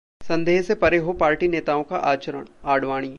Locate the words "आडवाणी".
2.65-3.09